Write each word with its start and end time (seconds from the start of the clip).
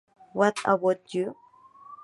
What 0.33 0.57
About 0.65 1.13
You? 1.13 1.37